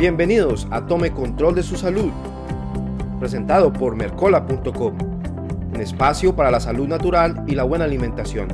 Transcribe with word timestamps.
Bienvenidos 0.00 0.66
a 0.70 0.86
Tome 0.86 1.12
Control 1.12 1.54
de 1.54 1.62
su 1.62 1.76
Salud, 1.76 2.10
presentado 3.18 3.70
por 3.70 3.96
Mercola.com, 3.96 4.94
un 5.74 5.78
espacio 5.78 6.34
para 6.34 6.50
la 6.50 6.58
salud 6.58 6.88
natural 6.88 7.44
y 7.46 7.54
la 7.54 7.64
buena 7.64 7.84
alimentación. 7.84 8.48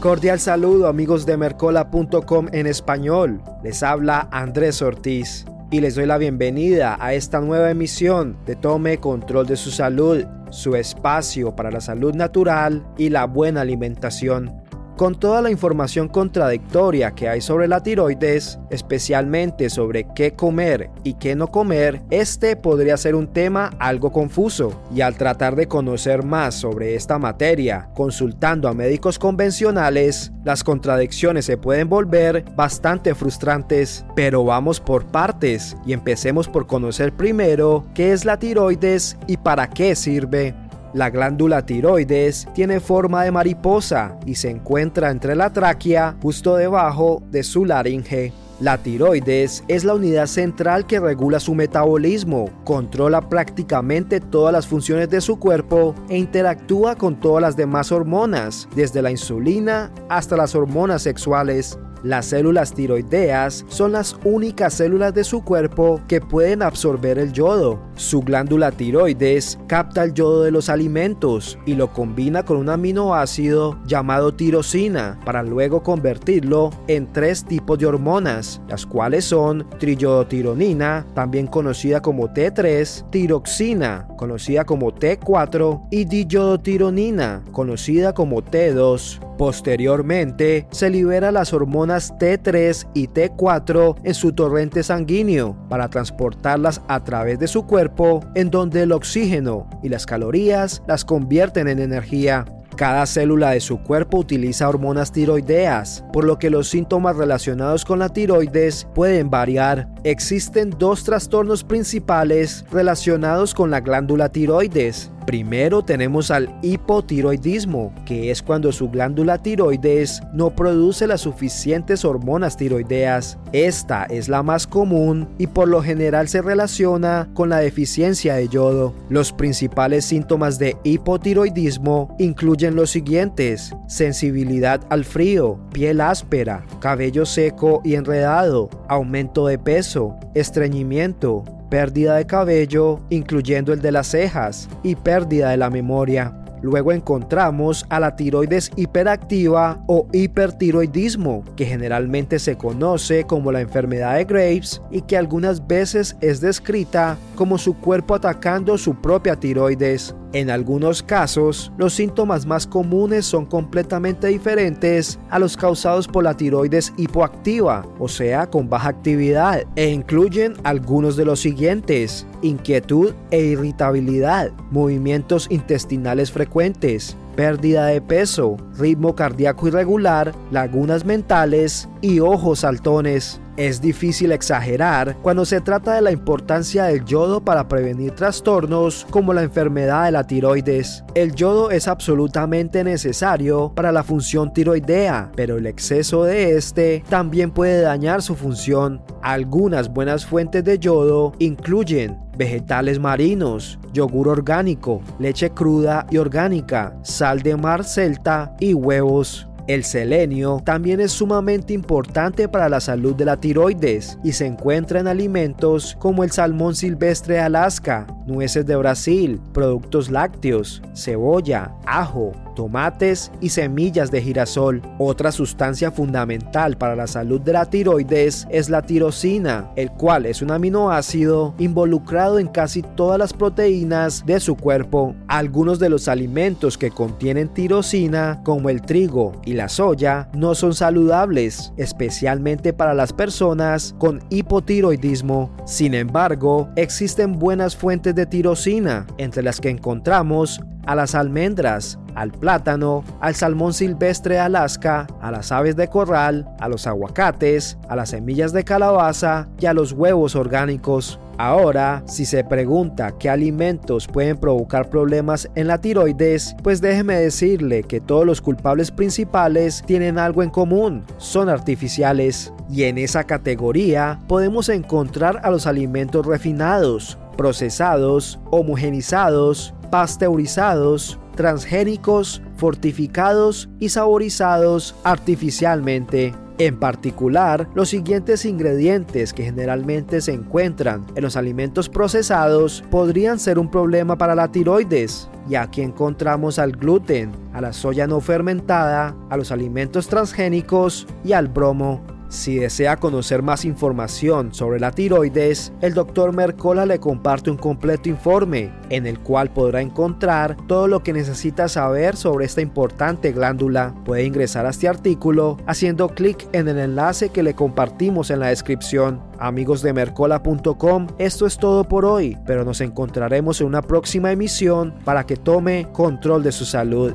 Cordial 0.00 0.40
saludo 0.40 0.88
amigos 0.88 1.26
de 1.26 1.36
Mercola.com 1.36 2.46
en 2.52 2.66
español. 2.66 3.42
Les 3.62 3.82
habla 3.82 4.28
Andrés 4.32 4.80
Ortiz 4.80 5.44
y 5.70 5.82
les 5.82 5.94
doy 5.94 6.06
la 6.06 6.16
bienvenida 6.16 6.96
a 6.98 7.12
esta 7.12 7.42
nueva 7.42 7.70
emisión 7.70 8.38
de 8.46 8.56
Tome 8.56 8.96
Control 8.96 9.46
de 9.46 9.56
su 9.56 9.70
Salud, 9.70 10.24
su 10.52 10.76
espacio 10.76 11.56
para 11.56 11.70
la 11.70 11.80
salud 11.80 12.14
natural 12.14 12.86
y 12.98 13.08
la 13.08 13.24
buena 13.24 13.62
alimentación. 13.62 14.61
Con 15.02 15.16
toda 15.16 15.42
la 15.42 15.50
información 15.50 16.06
contradictoria 16.06 17.10
que 17.10 17.28
hay 17.28 17.40
sobre 17.40 17.66
la 17.66 17.82
tiroides, 17.82 18.60
especialmente 18.70 19.68
sobre 19.68 20.06
qué 20.14 20.34
comer 20.34 20.90
y 21.02 21.14
qué 21.14 21.34
no 21.34 21.48
comer, 21.48 22.02
este 22.10 22.54
podría 22.54 22.96
ser 22.96 23.16
un 23.16 23.26
tema 23.26 23.72
algo 23.80 24.12
confuso. 24.12 24.80
Y 24.94 25.00
al 25.00 25.16
tratar 25.16 25.56
de 25.56 25.66
conocer 25.66 26.22
más 26.22 26.54
sobre 26.54 26.94
esta 26.94 27.18
materia, 27.18 27.88
consultando 27.96 28.68
a 28.68 28.74
médicos 28.74 29.18
convencionales, 29.18 30.30
las 30.44 30.62
contradicciones 30.62 31.46
se 31.46 31.56
pueden 31.56 31.88
volver 31.88 32.44
bastante 32.54 33.16
frustrantes. 33.16 34.04
Pero 34.14 34.44
vamos 34.44 34.78
por 34.78 35.06
partes 35.06 35.76
y 35.84 35.94
empecemos 35.94 36.46
por 36.46 36.68
conocer 36.68 37.12
primero 37.12 37.84
qué 37.92 38.12
es 38.12 38.24
la 38.24 38.38
tiroides 38.38 39.16
y 39.26 39.36
para 39.36 39.68
qué 39.68 39.96
sirve. 39.96 40.54
La 40.94 41.08
glándula 41.08 41.64
tiroides 41.64 42.46
tiene 42.54 42.78
forma 42.78 43.24
de 43.24 43.30
mariposa 43.30 44.18
y 44.26 44.34
se 44.34 44.50
encuentra 44.50 45.10
entre 45.10 45.34
la 45.34 45.50
tráquea 45.50 46.16
justo 46.20 46.56
debajo 46.56 47.22
de 47.30 47.42
su 47.42 47.64
laringe. 47.64 48.32
La 48.60 48.76
tiroides 48.76 49.64
es 49.68 49.84
la 49.84 49.94
unidad 49.94 50.26
central 50.26 50.86
que 50.86 51.00
regula 51.00 51.40
su 51.40 51.54
metabolismo, 51.54 52.50
controla 52.64 53.28
prácticamente 53.28 54.20
todas 54.20 54.52
las 54.52 54.66
funciones 54.66 55.08
de 55.08 55.22
su 55.22 55.38
cuerpo 55.38 55.94
e 56.10 56.18
interactúa 56.18 56.94
con 56.94 57.18
todas 57.18 57.40
las 57.40 57.56
demás 57.56 57.90
hormonas, 57.90 58.68
desde 58.76 59.00
la 59.00 59.10
insulina 59.10 59.90
hasta 60.10 60.36
las 60.36 60.54
hormonas 60.54 61.02
sexuales. 61.02 61.78
Las 62.04 62.26
células 62.26 62.74
tiroideas 62.74 63.64
son 63.68 63.92
las 63.92 64.16
únicas 64.24 64.74
células 64.74 65.14
de 65.14 65.24
su 65.24 65.42
cuerpo 65.42 66.00
que 66.06 66.20
pueden 66.20 66.62
absorber 66.62 67.18
el 67.18 67.32
yodo. 67.32 67.80
Su 68.02 68.20
glándula 68.20 68.72
tiroides 68.72 69.60
capta 69.68 70.02
el 70.02 70.12
yodo 70.12 70.42
de 70.42 70.50
los 70.50 70.68
alimentos 70.68 71.56
y 71.66 71.74
lo 71.74 71.92
combina 71.92 72.44
con 72.44 72.56
un 72.56 72.68
aminoácido 72.68 73.78
llamado 73.86 74.34
tirosina 74.34 75.20
para 75.24 75.44
luego 75.44 75.84
convertirlo 75.84 76.70
en 76.88 77.12
tres 77.12 77.44
tipos 77.44 77.78
de 77.78 77.86
hormonas, 77.86 78.60
las 78.68 78.86
cuales 78.86 79.26
son 79.26 79.68
triyodotironina, 79.78 81.06
también 81.14 81.46
conocida 81.46 82.02
como 82.02 82.26
T3, 82.26 83.08
tiroxina, 83.10 84.08
conocida 84.16 84.64
como 84.64 84.92
T4 84.92 85.86
y 85.92 86.04
diyodotironina, 86.04 87.44
conocida 87.52 88.14
como 88.14 88.42
T2. 88.42 89.20
Posteriormente, 89.38 90.66
se 90.70 90.90
libera 90.90 91.32
las 91.32 91.52
hormonas 91.52 92.14
T3 92.18 92.88
y 92.94 93.08
T4 93.08 93.96
en 94.04 94.14
su 94.14 94.32
torrente 94.32 94.82
sanguíneo 94.82 95.56
para 95.68 95.88
transportarlas 95.88 96.82
a 96.86 97.02
través 97.02 97.38
de 97.38 97.48
su 97.48 97.66
cuerpo 97.66 97.91
en 98.34 98.50
donde 98.50 98.82
el 98.82 98.92
oxígeno 98.92 99.68
y 99.82 99.88
las 99.88 100.06
calorías 100.06 100.82
las 100.86 101.04
convierten 101.04 101.68
en 101.68 101.78
energía. 101.78 102.44
Cada 102.76 103.04
célula 103.06 103.50
de 103.50 103.60
su 103.60 103.82
cuerpo 103.82 104.18
utiliza 104.18 104.68
hormonas 104.68 105.12
tiroideas, 105.12 106.04
por 106.12 106.24
lo 106.24 106.38
que 106.38 106.48
los 106.48 106.68
síntomas 106.68 107.16
relacionados 107.16 107.84
con 107.84 107.98
la 107.98 108.08
tiroides 108.08 108.88
pueden 108.94 109.28
variar. 109.28 109.91
Existen 110.04 110.74
dos 110.80 111.04
trastornos 111.04 111.62
principales 111.62 112.64
relacionados 112.72 113.54
con 113.54 113.70
la 113.70 113.80
glándula 113.80 114.30
tiroides. 114.30 115.12
Primero 115.26 115.84
tenemos 115.84 116.32
al 116.32 116.52
hipotiroidismo, 116.62 117.94
que 118.04 118.32
es 118.32 118.42
cuando 118.42 118.72
su 118.72 118.90
glándula 118.90 119.38
tiroides 119.38 120.20
no 120.32 120.50
produce 120.50 121.06
las 121.06 121.20
suficientes 121.20 122.04
hormonas 122.04 122.56
tiroideas. 122.56 123.38
Esta 123.52 124.02
es 124.06 124.28
la 124.28 124.42
más 124.42 124.66
común 124.66 125.28
y 125.38 125.46
por 125.46 125.68
lo 125.68 125.80
general 125.80 126.26
se 126.26 126.42
relaciona 126.42 127.28
con 127.34 127.50
la 127.50 127.58
deficiencia 127.58 128.34
de 128.34 128.48
yodo. 128.48 128.94
Los 129.10 129.32
principales 129.32 130.04
síntomas 130.04 130.58
de 130.58 130.76
hipotiroidismo 130.82 132.16
incluyen 132.18 132.74
los 132.74 132.90
siguientes: 132.90 133.76
sensibilidad 133.86 134.80
al 134.90 135.04
frío, 135.04 135.56
piel 135.72 136.00
áspera, 136.00 136.66
cabello 136.80 137.24
seco 137.26 137.80
y 137.84 137.94
enredado, 137.94 138.68
aumento 138.88 139.46
de 139.46 139.56
peso, 139.60 139.91
estreñimiento, 140.34 141.44
pérdida 141.70 142.16
de 142.16 142.26
cabello, 142.26 143.00
incluyendo 143.10 143.72
el 143.72 143.80
de 143.80 143.92
las 143.92 144.08
cejas, 144.08 144.68
y 144.82 144.94
pérdida 144.94 145.50
de 145.50 145.56
la 145.56 145.70
memoria. 145.70 146.34
Luego 146.62 146.92
encontramos 146.92 147.84
a 147.88 147.98
la 147.98 148.14
tiroides 148.14 148.70
hiperactiva 148.76 149.82
o 149.88 150.06
hipertiroidismo, 150.12 151.44
que 151.56 151.66
generalmente 151.66 152.38
se 152.38 152.56
conoce 152.56 153.24
como 153.24 153.50
la 153.50 153.60
enfermedad 153.60 154.16
de 154.16 154.24
Graves 154.24 154.80
y 154.90 155.02
que 155.02 155.16
algunas 155.16 155.66
veces 155.66 156.16
es 156.20 156.40
descrita 156.40 157.18
como 157.34 157.58
su 157.58 157.76
cuerpo 157.76 158.14
atacando 158.14 158.78
su 158.78 158.94
propia 158.94 159.34
tiroides. 159.34 160.14
En 160.32 160.48
algunos 160.48 161.02
casos, 161.02 161.70
los 161.76 161.92
síntomas 161.92 162.46
más 162.46 162.66
comunes 162.66 163.26
son 163.26 163.44
completamente 163.44 164.28
diferentes 164.28 165.18
a 165.28 165.38
los 165.38 165.58
causados 165.58 166.08
por 166.08 166.24
la 166.24 166.34
tiroides 166.34 166.94
hipoactiva, 166.96 167.86
o 167.98 168.08
sea, 168.08 168.46
con 168.48 168.70
baja 168.70 168.88
actividad, 168.88 169.64
e 169.76 169.90
incluyen 169.90 170.54
algunos 170.64 171.16
de 171.16 171.26
los 171.26 171.40
siguientes: 171.40 172.26
inquietud 172.40 173.12
e 173.30 173.40
irritabilidad, 173.40 174.52
movimientos 174.70 175.48
intestinales 175.50 176.32
frecuentes, 176.32 177.14
pérdida 177.36 177.86
de 177.86 178.00
peso, 178.00 178.56
ritmo 178.78 179.14
cardíaco 179.14 179.68
irregular, 179.68 180.32
lagunas 180.50 181.04
mentales 181.04 181.90
y 182.00 182.20
ojos 182.20 182.60
saltones. 182.60 183.41
Es 183.56 183.82
difícil 183.82 184.32
exagerar 184.32 185.16
cuando 185.20 185.44
se 185.44 185.60
trata 185.60 185.94
de 185.94 186.00
la 186.00 186.10
importancia 186.10 186.84
del 186.84 187.04
yodo 187.04 187.44
para 187.44 187.68
prevenir 187.68 188.12
trastornos 188.12 189.06
como 189.10 189.34
la 189.34 189.42
enfermedad 189.42 190.06
de 190.06 190.12
la 190.12 190.26
tiroides. 190.26 191.04
El 191.14 191.34
yodo 191.34 191.70
es 191.70 191.86
absolutamente 191.86 192.82
necesario 192.82 193.72
para 193.74 193.92
la 193.92 194.02
función 194.02 194.54
tiroidea, 194.54 195.30
pero 195.36 195.58
el 195.58 195.66
exceso 195.66 196.24
de 196.24 196.56
este 196.56 197.04
también 197.10 197.50
puede 197.50 197.82
dañar 197.82 198.22
su 198.22 198.34
función. 198.34 199.02
Algunas 199.22 199.92
buenas 199.92 200.24
fuentes 200.24 200.64
de 200.64 200.78
yodo 200.78 201.32
incluyen 201.38 202.18
vegetales 202.38 202.98
marinos, 202.98 203.78
yogur 203.92 204.28
orgánico, 204.28 205.02
leche 205.18 205.50
cruda 205.50 206.06
y 206.10 206.16
orgánica, 206.16 206.96
sal 207.02 207.42
de 207.42 207.56
mar 207.56 207.84
celta 207.84 208.56
y 208.58 208.72
huevos. 208.72 209.46
El 209.68 209.84
selenio 209.84 210.60
también 210.64 211.00
es 211.00 211.12
sumamente 211.12 211.72
importante 211.72 212.48
para 212.48 212.68
la 212.68 212.80
salud 212.80 213.14
de 213.14 213.24
la 213.24 213.36
tiroides 213.36 214.18
y 214.24 214.32
se 214.32 214.46
encuentra 214.46 214.98
en 214.98 215.06
alimentos 215.06 215.96
como 216.00 216.24
el 216.24 216.32
salmón 216.32 216.74
silvestre 216.74 217.34
de 217.34 217.40
Alaska, 217.40 218.06
nueces 218.26 218.66
de 218.66 218.76
Brasil, 218.76 219.40
productos 219.52 220.10
lácteos, 220.10 220.82
cebolla, 220.94 221.72
ajo, 221.86 222.32
tomates 222.54 223.30
y 223.40 223.48
semillas 223.48 224.10
de 224.10 224.22
girasol. 224.22 224.82
Otra 224.98 225.32
sustancia 225.32 225.90
fundamental 225.90 226.76
para 226.76 226.96
la 226.96 227.06
salud 227.06 227.40
de 227.40 227.52
la 227.52 227.66
tiroides 227.66 228.46
es 228.50 228.68
la 228.68 228.82
tirosina, 228.82 229.70
el 229.76 229.90
cual 229.90 230.26
es 230.26 230.42
un 230.42 230.50
aminoácido 230.50 231.54
involucrado 231.58 232.38
en 232.38 232.48
casi 232.48 232.82
todas 232.82 233.18
las 233.18 233.32
proteínas 233.32 234.24
de 234.26 234.40
su 234.40 234.56
cuerpo. 234.56 235.14
Algunos 235.28 235.78
de 235.78 235.88
los 235.88 236.08
alimentos 236.08 236.78
que 236.78 236.90
contienen 236.90 237.48
tirosina, 237.48 238.40
como 238.44 238.70
el 238.70 238.82
trigo 238.82 239.32
y 239.44 239.54
la 239.54 239.68
soya, 239.68 240.28
no 240.34 240.54
son 240.54 240.74
saludables, 240.74 241.72
especialmente 241.76 242.72
para 242.72 242.94
las 242.94 243.12
personas 243.12 243.94
con 243.98 244.20
hipotiroidismo. 244.30 245.50
Sin 245.64 245.94
embargo, 245.94 246.68
existen 246.76 247.38
buenas 247.38 247.76
fuentes 247.76 248.11
de 248.14 248.26
tirosina, 248.26 249.06
entre 249.18 249.42
las 249.42 249.60
que 249.60 249.70
encontramos 249.70 250.60
a 250.86 250.94
las 250.94 251.14
almendras, 251.14 251.98
al 252.14 252.32
plátano, 252.32 253.04
al 253.20 253.34
salmón 253.34 253.72
silvestre 253.72 254.34
de 254.34 254.40
Alaska, 254.40 255.06
a 255.20 255.30
las 255.30 255.52
aves 255.52 255.76
de 255.76 255.88
corral, 255.88 256.48
a 256.60 256.68
los 256.68 256.86
aguacates, 256.86 257.78
a 257.88 257.96
las 257.96 258.10
semillas 258.10 258.52
de 258.52 258.64
calabaza 258.64 259.48
y 259.58 259.66
a 259.66 259.74
los 259.74 259.92
huevos 259.92 260.36
orgánicos. 260.36 261.18
Ahora, 261.38 262.02
si 262.06 262.26
se 262.26 262.44
pregunta 262.44 263.14
qué 263.18 263.30
alimentos 263.30 264.06
pueden 264.06 264.36
provocar 264.36 264.90
problemas 264.90 265.48
en 265.54 265.66
la 265.66 265.80
tiroides, 265.80 266.54
pues 266.62 266.80
déjeme 266.80 267.16
decirle 267.16 267.82
que 267.82 268.00
todos 268.00 268.26
los 268.26 268.40
culpables 268.40 268.90
principales 268.90 269.82
tienen 269.86 270.18
algo 270.18 270.42
en 270.42 270.50
común, 270.50 271.04
son 271.16 271.48
artificiales. 271.48 272.52
Y 272.70 272.84
en 272.84 272.98
esa 272.98 273.24
categoría 273.24 274.20
podemos 274.28 274.68
encontrar 274.68 275.40
a 275.42 275.50
los 275.50 275.66
alimentos 275.66 276.24
refinados, 276.26 277.18
procesados, 277.32 278.38
homogenizados, 278.50 279.74
pasteurizados, 279.90 281.18
transgénicos, 281.36 282.42
fortificados 282.56 283.68
y 283.78 283.88
saborizados 283.90 284.94
artificialmente. 285.04 286.34
En 286.58 286.78
particular, 286.78 287.68
los 287.74 287.88
siguientes 287.88 288.44
ingredientes 288.44 289.32
que 289.32 289.42
generalmente 289.42 290.20
se 290.20 290.32
encuentran 290.32 291.06
en 291.14 291.22
los 291.22 291.36
alimentos 291.36 291.88
procesados 291.88 292.84
podrían 292.90 293.38
ser 293.38 293.58
un 293.58 293.70
problema 293.70 294.16
para 294.16 294.34
la 294.34 294.52
tiroides, 294.52 295.28
y 295.48 295.56
aquí 295.56 295.80
encontramos 295.80 296.58
al 296.58 296.72
gluten, 296.72 297.32
a 297.52 297.60
la 297.60 297.72
soya 297.72 298.06
no 298.06 298.20
fermentada, 298.20 299.16
a 299.28 299.36
los 299.36 299.50
alimentos 299.50 300.06
transgénicos 300.06 301.06
y 301.24 301.32
al 301.32 301.48
bromo. 301.48 302.11
Si 302.32 302.56
desea 302.56 302.96
conocer 302.96 303.42
más 303.42 303.66
información 303.66 304.54
sobre 304.54 304.80
la 304.80 304.90
tiroides, 304.90 305.70
el 305.82 305.92
Dr. 305.92 306.34
Mercola 306.34 306.86
le 306.86 306.98
comparte 306.98 307.50
un 307.50 307.58
completo 307.58 308.08
informe 308.08 308.72
en 308.88 309.06
el 309.06 309.18
cual 309.18 309.50
podrá 309.52 309.82
encontrar 309.82 310.56
todo 310.66 310.88
lo 310.88 311.02
que 311.02 311.12
necesita 311.12 311.68
saber 311.68 312.16
sobre 312.16 312.46
esta 312.46 312.62
importante 312.62 313.32
glándula. 313.32 313.94
Puede 314.06 314.24
ingresar 314.24 314.64
a 314.64 314.70
este 314.70 314.88
artículo 314.88 315.58
haciendo 315.66 316.08
clic 316.08 316.48
en 316.52 316.68
el 316.68 316.78
enlace 316.78 317.28
que 317.28 317.42
le 317.42 317.52
compartimos 317.52 318.30
en 318.30 318.40
la 318.40 318.48
descripción. 318.48 319.20
Amigos 319.38 319.82
de 319.82 319.92
Mercola.com, 319.92 321.08
esto 321.18 321.46
es 321.46 321.58
todo 321.58 321.84
por 321.84 322.06
hoy, 322.06 322.38
pero 322.46 322.64
nos 322.64 322.80
encontraremos 322.80 323.60
en 323.60 323.66
una 323.66 323.82
próxima 323.82 324.32
emisión 324.32 324.94
para 325.04 325.26
que 325.26 325.36
tome 325.36 325.88
control 325.92 326.42
de 326.42 326.52
su 326.52 326.64
salud. 326.64 327.12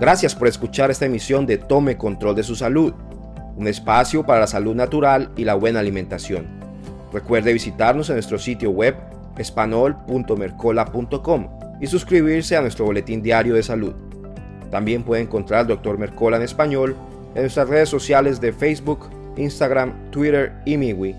Gracias 0.00 0.34
por 0.34 0.48
escuchar 0.48 0.90
esta 0.90 1.04
emisión 1.04 1.44
de 1.44 1.58
Tome 1.58 1.98
Control 1.98 2.34
de 2.34 2.42
su 2.42 2.56
Salud, 2.56 2.94
un 3.54 3.68
espacio 3.68 4.24
para 4.24 4.40
la 4.40 4.46
salud 4.46 4.74
natural 4.74 5.30
y 5.36 5.44
la 5.44 5.52
buena 5.52 5.80
alimentación. 5.80 6.46
Recuerde 7.12 7.52
visitarnos 7.52 8.08
en 8.08 8.16
nuestro 8.16 8.38
sitio 8.38 8.70
web 8.70 8.96
espanol.mercola.com 9.36 11.48
y 11.82 11.86
suscribirse 11.86 12.56
a 12.56 12.62
nuestro 12.62 12.86
boletín 12.86 13.20
diario 13.20 13.54
de 13.54 13.62
salud. 13.62 13.92
También 14.70 15.02
puede 15.02 15.20
encontrar 15.20 15.60
al 15.60 15.66
Dr. 15.66 15.98
Mercola 15.98 16.38
en 16.38 16.44
español 16.44 16.96
en 17.34 17.42
nuestras 17.42 17.68
redes 17.68 17.90
sociales 17.90 18.40
de 18.40 18.54
Facebook, 18.54 19.10
Instagram, 19.36 20.10
Twitter 20.10 20.54
y 20.64 20.78
MiWi 20.78 21.14